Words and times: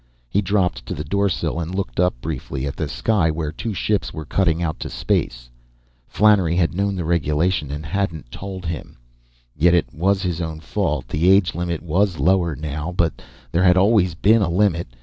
He 0.27 0.41
dropped 0.41 0.83
to 0.87 0.95
the 0.95 1.03
doorsill 1.03 1.59
and 1.61 1.75
looked 1.75 1.99
briefly 2.21 2.65
up 2.65 2.71
at 2.71 2.77
the 2.77 2.87
sky 2.87 3.29
where 3.29 3.51
two 3.51 3.71
ships 3.75 4.11
were 4.11 4.25
cutting 4.25 4.59
out 4.63 4.79
to 4.79 4.89
space. 4.89 5.47
Flannery 6.07 6.55
had 6.55 6.73
known 6.73 6.95
the 6.95 7.05
regulation 7.05 7.69
and 7.69 7.85
hadn't 7.85 8.31
told 8.31 8.65
him. 8.65 8.97
Yet 9.55 9.75
it 9.75 9.93
was 9.93 10.23
his 10.23 10.41
own 10.41 10.59
fault; 10.59 11.07
the 11.09 11.29
age 11.29 11.53
limit 11.53 11.83
was 11.83 12.17
lower 12.17 12.55
now, 12.55 12.91
but 12.91 13.21
there 13.51 13.61
had 13.61 13.77
always 13.77 14.15
been 14.15 14.41
a 14.41 14.49
limit. 14.49 14.87